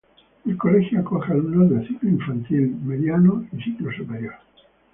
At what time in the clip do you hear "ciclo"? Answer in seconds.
1.87-2.09, 2.73-2.85, 3.61-3.91